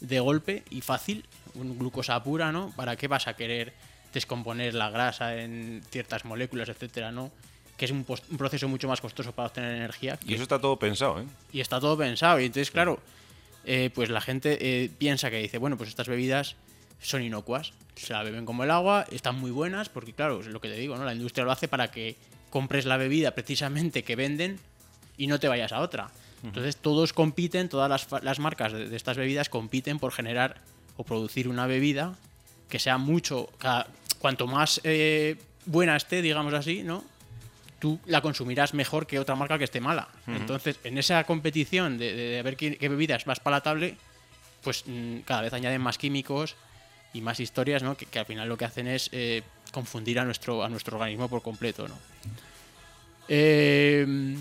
de 0.00 0.20
golpe 0.20 0.62
y 0.70 0.80
fácil, 0.80 1.26
un 1.54 1.78
glucosa 1.78 2.22
pura, 2.22 2.52
¿no? 2.52 2.72
¿Para 2.76 2.96
qué 2.96 3.08
vas 3.08 3.26
a 3.26 3.34
querer 3.34 3.74
descomponer 4.12 4.74
la 4.74 4.90
grasa 4.90 5.36
en 5.36 5.82
ciertas 5.90 6.24
moléculas, 6.24 6.68
etcétera, 6.68 7.12
no? 7.12 7.30
que 7.78 7.84
es 7.84 7.92
un, 7.92 8.04
proceso 8.04 8.68
mucho 8.68 8.88
más 8.88 9.00
costoso 9.00 9.32
para 9.32 9.46
obtener 9.46 9.76
energía. 9.76 10.18
Y 10.26 10.34
eso 10.34 10.42
está 10.42 10.60
todo 10.60 10.76
pensado, 10.80 11.20
¿eh? 11.20 11.26
Y 11.52 11.60
está 11.60 11.78
todo 11.78 11.96
pensado. 11.96 12.40
Y 12.40 12.46
entonces, 12.46 12.72
claro, 12.72 12.98
eh, 13.64 13.90
pues 13.94 14.10
la 14.10 14.20
gente 14.20 14.58
eh, 14.60 14.90
piensa 14.98 15.30
que 15.30 15.38
dice, 15.38 15.58
bueno, 15.58 15.76
pues 15.76 15.88
estas 15.88 16.08
bebidas 16.08 16.56
son 17.00 17.22
inocuas, 17.22 17.72
se 17.94 18.12
la 18.12 18.22
beben 18.22 18.44
como 18.44 18.64
el 18.64 18.70
agua, 18.70 19.06
están 19.10 19.36
muy 19.36 19.50
buenas, 19.50 19.88
porque 19.88 20.12
claro, 20.12 20.40
es 20.40 20.46
lo 20.46 20.60
que 20.60 20.68
te 20.68 20.76
digo, 20.76 20.96
¿no? 20.96 21.04
La 21.04 21.14
industria 21.14 21.44
lo 21.44 21.52
hace 21.52 21.68
para 21.68 21.90
que 21.90 22.16
compres 22.50 22.86
la 22.86 22.96
bebida 22.96 23.32
precisamente 23.32 24.04
que 24.04 24.16
venden 24.16 24.58
y 25.16 25.26
no 25.26 25.38
te 25.40 25.48
vayas 25.48 25.72
a 25.72 25.80
otra. 25.80 26.10
Entonces 26.44 26.76
todos 26.76 27.12
compiten, 27.12 27.68
todas 27.68 28.06
las, 28.22 28.38
marcas 28.38 28.72
de, 28.72 28.94
estas 28.94 29.16
bebidas 29.16 29.48
compiten 29.48 29.98
por 29.98 30.12
generar 30.12 30.56
o 30.96 31.02
producir 31.02 31.48
una 31.48 31.66
bebida 31.66 32.14
que 32.68 32.78
sea 32.78 32.96
mucho, 32.96 33.48
cuanto 34.20 34.46
más 34.46 34.80
eh, 34.84 35.36
buena 35.66 35.96
esté, 35.96 36.22
digamos 36.22 36.54
así, 36.54 36.84
¿no? 36.84 37.02
tú 37.78 37.98
la 38.06 38.20
consumirás 38.20 38.74
mejor 38.74 39.06
que 39.06 39.18
otra 39.18 39.34
marca 39.34 39.58
que 39.58 39.64
esté 39.64 39.80
mala. 39.80 40.08
Entonces, 40.26 40.78
en 40.84 40.98
esa 40.98 41.22
competición 41.24 41.98
de, 41.98 42.40
ver 42.42 42.56
qué, 42.56 42.76
bebida 42.88 43.16
es 43.16 43.26
más 43.26 43.40
palatable, 43.40 43.96
pues 44.62 44.84
mm, 44.86 45.20
cada 45.20 45.42
vez 45.42 45.52
añaden 45.52 45.80
más 45.80 45.98
químicos 45.98 46.56
y 47.12 47.20
más 47.20 47.40
historias, 47.40 47.82
¿no? 47.82 47.96
Que, 47.96 48.18
al 48.18 48.26
final 48.26 48.48
lo 48.48 48.56
que 48.56 48.64
hacen 48.64 48.86
es 48.86 49.08
eh, 49.12 49.42
confundir 49.72 50.18
a 50.18 50.24
nuestro, 50.24 50.62
a 50.62 50.68
nuestro 50.68 50.96
organismo 50.96 51.28
por 51.28 51.42
completo, 51.42 51.88
¿no? 51.88 51.98
Eh, 53.28 54.36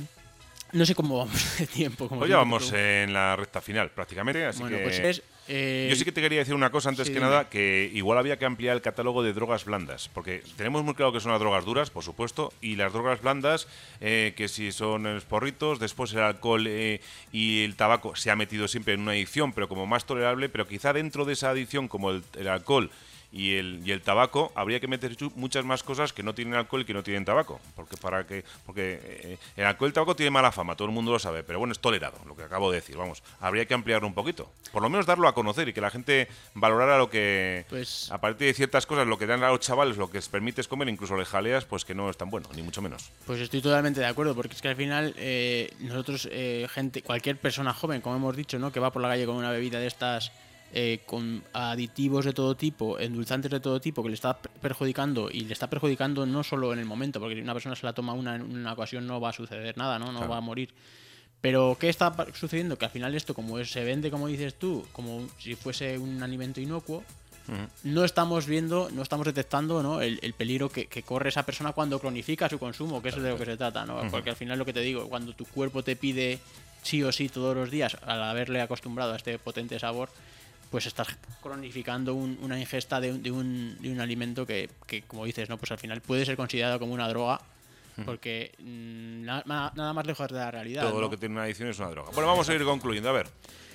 no 0.72 0.86
sé 0.86 0.96
cómo 0.96 1.18
vamos 1.18 1.58
de 1.60 1.68
tiempo. 1.68 2.08
Como 2.08 2.20
pues 2.20 2.30
ya 2.30 2.38
vamos 2.38 2.72
en 2.74 3.14
la 3.14 3.36
recta 3.36 3.62
final 3.62 3.90
prácticamente, 3.92 4.46
así 4.46 4.64
que... 4.64 4.78
Pues 4.78 5.22
eh, 5.50 5.88
Yo 5.90 5.96
sí 5.96 6.04
que 6.04 6.12
te 6.12 6.22
quería 6.22 6.40
decir 6.40 6.54
una 6.54 6.72
cosa 6.72 6.90
antes 6.90 7.10
que 7.10 7.20
nada, 7.20 7.50
que 7.50 7.90
igual 7.94 8.18
había 8.18 8.38
que 8.38 8.44
ampliar 8.44 8.76
el 8.76 8.82
catálogo 8.82 9.24
de 9.24 9.32
drogas 9.32 9.64
blandas, 9.64 10.10
porque 10.14 10.44
tenemos 10.58 10.84
muy 10.84 10.94
claro 10.94 11.14
que 11.14 11.22
son 11.22 11.32
las 11.32 11.40
drogas 11.40 11.64
duras, 11.64 11.90
por 11.90 12.04
supuesto, 12.04 12.52
y 12.60 12.76
las 12.76 12.92
drogas 12.92 13.22
blandas, 13.22 13.68
eh, 14.02 14.34
que 14.36 14.50
si 14.50 14.74
son 14.74 15.04
los 15.04 15.24
porritos, 15.24 15.80
después 15.80 16.12
el 16.14 16.20
alcohol 16.20 16.66
eh, 16.68 17.00
y 17.32 17.64
el 17.64 17.78
tabaco 17.78 18.16
se 18.16 18.30
ha 18.30 18.36
metido 18.36 18.68
siempre 18.68 18.96
en 18.96 19.02
una 19.02 19.12
adicción, 19.12 19.54
pero 19.54 19.70
como 19.70 19.86
más 19.86 20.06
tolerable, 20.06 20.50
pero 20.50 20.68
quizá 20.68 20.92
dentro 20.92 21.24
de 21.24 21.34
esa 21.34 21.52
adicción 21.52 21.88
como 21.88 22.12
el 22.12 22.48
alcohol 22.48 22.92
y 23.32 23.56
el, 23.56 23.82
y 23.86 23.92
el 23.92 24.02
tabaco, 24.02 24.52
habría 24.56 24.80
que 24.80 24.88
meter 24.88 25.16
muchas 25.36 25.66
más 25.66 25.84
cosas 25.84 26.14
que 26.14 26.24
no 26.24 26.34
tienen 26.34 26.54
alcohol 26.54 26.82
y 26.82 26.86
que 26.86 26.94
no 26.94 27.04
tienen 27.04 27.26
tabaco. 27.26 27.60
Porque 27.76 27.98
para 27.98 28.26
que 28.26 28.44
porque 28.66 29.00
eh, 29.04 29.38
el 29.56 29.66
alcohol 29.66 29.88
y 29.88 29.90
el 29.90 29.94
tabaco 29.94 30.16
tiene 30.16 30.32
mala 30.32 30.52
fama, 30.52 30.76
todo 30.76 30.88
el 30.88 30.94
mundo 30.94 31.12
lo 31.12 31.20
sabe, 31.20 31.44
pero 31.44 31.60
bueno, 31.60 31.72
es 31.72 31.80
tolerado, 31.80 32.18
lo 32.26 32.36
que 32.36 32.44
acabo 32.44 32.72
de 32.72 32.78
decir. 32.78 32.96
Vamos, 32.98 33.24
habría 33.40 33.66
que 33.66 33.74
ampliarlo 33.74 34.08
un 34.08 34.14
poquito. 34.14 34.50
Por 34.72 34.82
lo 34.82 34.90
menos 34.90 35.06
darlo 35.06 35.28
a 35.28 35.34
conocer 35.34 35.68
y 35.70 35.74
que 35.74 35.82
la 35.82 35.90
gente 35.90 36.28
valorara 36.54 36.98
lo 36.98 37.10
que. 37.10 37.66
Pues, 37.70 38.12
a 38.12 38.20
partir 38.20 38.48
de 38.48 38.54
ciertas 38.54 38.86
cosas, 38.86 39.08
lo 39.08 39.18
que 39.18 39.26
dan 39.26 39.44
a 39.44 39.50
los 39.50 39.60
chavales, 39.60 39.98
lo 39.98 40.10
que 40.10 40.18
les 40.18 40.30
permites 40.30 40.68
comer, 40.68 40.88
incluso 40.90 41.18
les 41.18 41.28
jaleas, 41.28 41.66
pues 41.66 41.86
que 41.86 41.96
no 41.96 42.10
es 42.10 42.18
tan 42.18 42.30
bueno, 42.30 42.48
ni 42.56 42.62
mucho 42.62 42.82
menos. 42.82 43.12
Pues 43.26 43.40
estoy 43.42 43.62
totalmente 43.62 44.00
de 44.00 44.06
acuerdo, 44.06 44.36
porque 44.36 44.56
es 44.56 44.62
que 44.62 44.70
al 44.70 44.76
final, 44.76 45.14
eh, 45.18 45.74
nosotros, 45.80 46.28
eh, 46.32 46.68
gente, 46.74 47.02
cualquier 47.02 47.38
persona 47.38 47.74
joven, 47.74 48.02
como 48.02 48.16
hemos 48.16 48.36
dicho, 48.36 48.58
¿no? 48.60 48.72
que 48.72 48.80
va 48.80 48.92
por 48.92 49.02
la 49.02 49.10
calle 49.10 49.26
con 49.26 49.36
una 49.36 49.52
bebida 49.52 49.80
de 49.80 49.88
estas 49.88 50.32
eh, 50.74 51.00
con 51.06 51.44
aditivos 51.54 52.26
de 52.26 52.34
todo 52.34 52.56
tipo, 52.56 53.00
endulzantes 53.00 53.50
de 53.52 53.60
todo 53.60 53.80
tipo, 53.80 54.04
que 54.04 54.10
le 54.10 54.16
está 54.16 54.38
perjudicando 54.38 55.30
y 55.32 55.42
le 55.42 55.54
está 55.54 55.70
perjudicando 55.70 56.26
no 56.26 56.44
solo 56.44 56.74
en 56.74 56.80
el 56.80 56.86
momento, 56.86 57.20
porque 57.20 57.36
si 57.36 57.42
una 57.42 57.54
persona 57.54 57.76
se 57.76 57.86
la 57.86 57.94
toma 57.94 58.14
una 58.14 58.36
en 58.36 58.42
una 58.42 58.74
ocasión 58.74 59.08
no 59.08 59.22
va 59.22 59.30
a 59.30 59.34
suceder 59.34 59.78
nada, 59.78 59.98
no, 59.98 60.12
no 60.12 60.28
va 60.28 60.38
a 60.38 60.42
morir. 60.42 60.74
Pero 61.40 61.78
¿qué 61.80 61.90
está 61.90 62.14
sucediendo? 62.34 62.78
Que 62.78 62.86
al 62.86 62.92
final 62.92 63.16
esto, 63.16 63.34
como 63.34 63.64
se 63.64 63.84
vende, 63.84 64.12
como 64.12 64.28
dices 64.28 64.56
tú, 64.56 64.86
como 64.92 65.28
si 65.38 65.56
fuese 65.56 65.98
un 65.98 66.22
alimento 66.24 66.60
inocuo, 66.60 67.04
no 67.84 68.04
estamos 68.04 68.46
viendo, 68.46 68.90
no 68.92 69.02
estamos 69.02 69.26
detectando 69.26 69.82
¿no? 69.82 70.02
el, 70.02 70.34
peligro 70.34 70.70
que, 70.70 70.88
corre 71.04 71.30
esa 71.30 71.44
persona 71.44 71.72
cuando 71.72 72.00
cronifica 72.00 72.50
su 72.50 72.60
consumo, 72.60 73.02
que 73.02 73.10
es 73.10 73.16
de 73.16 73.30
lo 73.30 73.38
que 73.38 73.46
se 73.46 73.58
trata, 73.58 73.86
¿no? 73.86 74.02
Porque 74.12 74.32
al 74.32 74.36
final 74.36 74.60
lo 74.60 74.66
que 74.66 74.74
te 74.74 74.82
digo, 74.82 75.08
cuando 75.08 75.34
tu 75.34 75.46
cuerpo 75.46 75.84
te 75.84 75.96
pide 75.96 76.40
sí 76.84 77.04
o 77.04 77.12
sí 77.12 77.30
todos 77.30 77.56
los 77.56 77.72
días, 77.72 77.98
al 78.06 78.24
haberle 78.24 78.62
acostumbrado 78.62 79.14
a 79.14 79.16
este 79.16 79.40
potente 79.40 79.80
sabor, 79.80 80.10
pues 80.70 80.86
estás 80.86 81.08
cronificando 81.42 82.14
una 82.14 82.60
ingesta 82.60 83.00
de 83.00 83.12
un, 83.12 83.24
de 83.24 83.92
un, 83.92 84.00
alimento 84.00 84.46
que, 84.46 84.70
como 85.08 85.26
dices, 85.26 85.50
no 85.50 85.58
pues 85.58 85.72
al 85.72 85.80
final 85.80 86.02
puede 86.02 86.26
ser 86.26 86.36
considerado 86.36 86.80
como 86.80 86.94
una 86.94 87.08
droga 87.08 87.40
porque 88.06 88.52
mm, 88.60 89.24
nada 89.24 89.94
más 89.94 90.06
lejos 90.06 90.28
de 90.28 90.36
la 90.36 90.52
realidad. 90.52 90.84
Todo 90.84 91.02
lo 91.02 91.10
que 91.10 91.18
tiene 91.18 91.34
una 91.36 91.44
adicción 91.44 91.70
es 91.70 91.80
una 91.80 91.90
droga. 91.90 92.12
Bueno, 92.14 92.28
vamos 92.28 92.48
a 92.48 92.54
ir 92.54 92.64
concluyendo. 92.64 93.10
A 93.10 93.14
ver, 93.14 93.28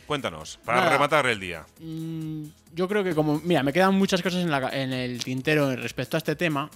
cuéntanos, 0.07 0.59
para 0.65 0.89
rematar 0.89 1.27
el 1.27 1.41
día. 1.41 1.67
Mm, 1.81 2.45
yo 2.75 2.89
creo 2.89 3.03
que 3.03 3.15
como, 3.15 3.41
mira, 3.41 3.63
me 3.63 3.73
quedan 3.73 3.95
muchas 3.95 4.23
cosas 4.23 4.43
en, 4.43 4.51
la, 4.51 4.69
en 4.71 4.93
el 4.93 5.23
tintero 5.25 5.75
respecto 5.75 6.17
a 6.17 6.19
este 6.19 6.37
tema. 6.37 6.71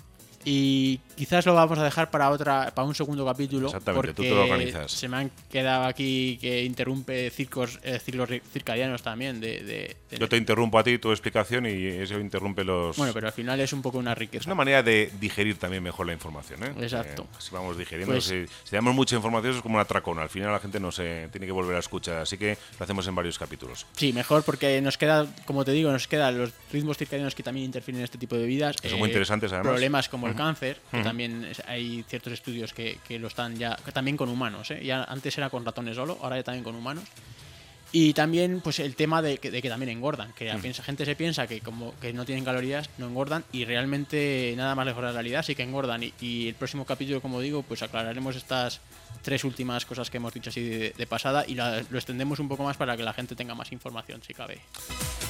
Y 0.48 0.98
quizás 1.16 1.44
lo 1.44 1.54
vamos 1.54 1.76
a 1.76 1.82
dejar 1.82 2.08
para 2.08 2.30
otra 2.30 2.70
para 2.72 2.86
un 2.86 2.94
segundo 2.94 3.26
capítulo. 3.26 3.66
Exactamente, 3.66 4.14
tú 4.14 4.22
te 4.22 4.30
lo 4.30 4.44
organizas. 4.44 4.92
Se 4.92 5.08
me 5.08 5.16
han 5.16 5.30
quedado 5.50 5.86
aquí 5.86 6.38
que 6.40 6.62
interrumpe 6.62 7.30
circos, 7.30 7.80
eh, 7.82 7.98
ciclos 7.98 8.30
circadianos 8.52 9.02
también. 9.02 9.40
De, 9.40 9.96
Yo 10.16 10.28
te 10.28 10.36
interrumpo 10.36 10.78
a 10.78 10.84
ti 10.84 10.98
tu 10.98 11.10
explicación 11.10 11.66
y 11.66 11.86
eso 11.86 12.20
interrumpe 12.20 12.62
los. 12.62 12.96
Bueno, 12.96 13.12
pero 13.12 13.26
al 13.26 13.32
final 13.32 13.58
es 13.58 13.72
un 13.72 13.82
poco 13.82 13.98
una 13.98 14.14
riqueza. 14.14 14.42
Es 14.42 14.46
una 14.46 14.54
manera 14.54 14.84
de 14.84 15.10
digerir 15.18 15.58
también 15.58 15.82
mejor 15.82 16.06
la 16.06 16.12
información. 16.12 16.62
¿eh? 16.62 16.72
Exacto. 16.80 17.22
Eh, 17.24 17.36
si 17.40 17.50
vamos 17.52 17.76
digeriendo, 17.76 18.14
pues 18.14 18.26
si, 18.26 18.46
damos 18.70 18.94
mucha 18.94 19.16
información 19.16 19.56
es 19.56 19.62
como 19.62 19.74
una 19.74 19.84
tracona. 19.84 20.22
Al 20.22 20.30
final 20.30 20.52
la 20.52 20.60
gente 20.60 20.78
no 20.78 20.92
se 20.92 21.28
tiene 21.32 21.46
que 21.46 21.52
volver 21.52 21.74
a 21.74 21.80
escuchar. 21.80 22.18
Así 22.18 22.38
que 22.38 22.56
lo 22.78 22.84
hacemos 22.84 23.04
en 23.08 23.16
varios 23.16 23.36
capítulos. 23.36 23.84
Sí, 23.96 24.12
mejor 24.12 24.44
porque 24.44 24.80
nos 24.80 24.96
queda, 24.96 25.26
como 25.44 25.64
te 25.64 25.72
digo, 25.72 25.90
nos 25.90 26.06
quedan 26.06 26.38
los 26.38 26.52
ritmos 26.72 26.98
circadianos 26.98 27.34
que 27.34 27.42
también 27.42 27.66
interfieren 27.66 27.98
en 27.98 28.04
este 28.04 28.16
tipo 28.16 28.36
de 28.36 28.46
vidas. 28.46 28.76
Que 28.76 28.88
son 28.88 29.00
muy 29.00 29.08
interesantes 29.08 29.50
además. 29.50 29.72
Problemas 29.72 30.08
como 30.08 30.28
el 30.28 30.35
cáncer, 30.36 30.80
que 30.90 31.02
también 31.02 31.50
hay 31.66 32.04
ciertos 32.08 32.32
estudios 32.32 32.72
que, 32.72 32.98
lo 33.18 33.28
están 33.28 33.56
ya, 33.56 33.76
también 33.92 34.16
con 34.16 34.28
humanos, 34.28 34.70
¿eh? 34.70 34.84
ya 34.84 35.04
antes 35.04 35.36
era 35.38 35.50
con 35.50 35.64
ratones 35.64 35.96
solo, 35.96 36.18
ahora 36.22 36.36
ya 36.36 36.42
también 36.42 36.64
con 36.64 36.74
humanos. 36.74 37.04
Y 37.92 38.12
también 38.12 38.60
pues 38.60 38.78
el 38.80 38.96
tema 38.96 39.22
de 39.22 39.38
que, 39.38 39.62
también 39.62 39.90
engordan, 39.90 40.32
que 40.32 40.46
la 40.46 40.58
gente 40.58 41.04
se 41.04 41.16
piensa 41.16 41.46
que 41.46 41.60
como 41.60 41.94
que 42.00 42.12
no 42.12 42.24
tienen 42.24 42.44
calorías, 42.44 42.90
no 42.98 43.06
engordan 43.06 43.44
y 43.52 43.64
realmente 43.64 44.54
nada 44.56 44.74
más 44.74 44.86
lejos 44.86 45.02
de 45.02 45.06
la 45.06 45.12
realidad 45.12 45.42
sí 45.42 45.54
que 45.54 45.62
engordan. 45.62 46.02
Y, 46.02 46.12
y 46.20 46.48
el 46.48 46.54
próximo 46.54 46.84
capítulo, 46.84 47.22
como 47.22 47.40
digo, 47.40 47.62
pues 47.62 47.82
aclararemos 47.82 48.36
estas 48.36 48.80
tres 49.26 49.42
últimas 49.42 49.84
cosas 49.84 50.08
que 50.08 50.18
hemos 50.18 50.32
dicho 50.32 50.50
así 50.50 50.62
de, 50.62 51.06
pasada 51.08 51.44
y 51.46 51.56
lo 51.56 51.98
extendemos 51.98 52.38
un 52.38 52.48
poco 52.48 52.62
más 52.62 52.76
para 52.76 52.96
que 52.96 53.02
la 53.02 53.12
gente 53.12 53.34
tenga 53.34 53.56
más 53.56 53.72
información, 53.72 54.22
si 54.22 54.32
cabe. 54.34 54.60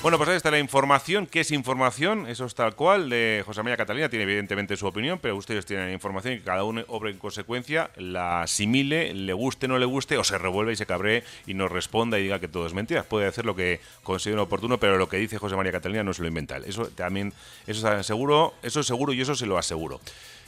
Bueno, 0.03 0.19
pues 0.19 0.29
ahí 0.29 0.37
está 0.37 0.51
la 0.51 0.59
información. 0.59 1.27
¿Qué 1.27 1.41
es 1.41 1.51
información? 1.51 2.29
Eso 2.29 2.45
es 2.45 2.55
tal 2.55 2.75
cual. 2.75 3.09
De 3.09 3.43
José 3.47 3.63
María 3.63 3.79
Catalina 3.79 4.11
tiene 4.11 4.25
evidentemente 4.25 4.77
su 4.77 4.87
opinión, 4.87 5.19
pero 5.21 5.35
ustedes 5.37 5.65
tienen 5.65 5.93
información 5.93 6.35
y 6.35 6.41
cada 6.41 6.65
uno 6.65 6.85
obre 6.89 7.11
en 7.11 7.19
consecuencia, 7.19 7.91
la 7.97 8.43
asimile, 8.43 9.15
le 9.15 9.33
guste, 9.33 9.67
no 9.67 9.79
le 9.79 9.87
guste, 9.87 10.19
o 10.19 10.25
se 10.25 10.37
revuelve 10.37 10.75
y 10.75 10.77
se 10.77 10.85
cabree 10.85 11.25
y 11.47 11.55
nos 11.55 11.73
responda 11.73 12.19
y 12.19 12.25
diga 12.25 12.39
que 12.39 12.46
todo 12.49 12.67
es 12.67 12.75
mentira. 12.75 13.03
Puede 13.05 13.27
hacer 13.27 13.45
lo 13.45 13.55
que 13.55 13.81
considere 14.03 14.41
oportuno, 14.41 14.79
pero 14.79 14.97
lo 14.99 15.09
que 15.09 15.17
dice 15.17 15.39
José 15.39 15.57
María 15.57 15.73
Catalina 15.73 16.03
no 16.03 16.13
se 16.13 16.23
lo 16.23 16.29
inventa. 16.29 16.57
Eso 16.59 16.87
también, 16.89 17.33
eso 17.67 17.93
es 17.93 18.07
seguro, 18.07 18.55
eso 18.63 18.81
es 18.81 18.87
seguro 18.87 19.13
y 19.13 19.21
eso 19.21 19.35
se 19.35 19.47
lo 19.47 19.59
aseguro. 19.59 20.01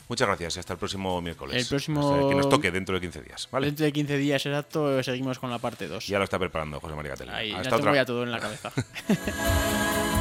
Muchas 0.09 0.27
gracias 0.27 0.55
y 0.55 0.59
hasta 0.59 0.73
el 0.73 0.79
próximo 0.79 1.21
miércoles. 1.21 1.55
El 1.55 1.67
próximo. 1.67 2.29
que 2.29 2.35
nos 2.35 2.49
toque 2.49 2.71
dentro 2.71 2.95
de 2.95 3.01
15 3.01 3.21
días. 3.21 3.47
¿vale? 3.51 3.67
Dentro 3.67 3.85
de 3.85 3.91
15 3.91 4.17
días, 4.17 4.43
exacto, 4.43 5.03
seguimos 5.03 5.37
con 5.37 5.51
la 5.51 5.59
parte 5.59 5.87
2. 5.87 6.07
Ya 6.07 6.17
lo 6.17 6.23
está 6.23 6.39
preparando 6.39 6.79
José 6.79 6.95
María 6.95 7.11
Catella. 7.11 7.35
Ahí, 7.35 7.51
hasta 7.51 7.69
ya 7.69 7.77
tengo 7.77 7.93
ya 7.93 8.05
todo 8.05 8.23
en 8.23 8.31
la 8.31 8.39
cabeza. 8.39 8.71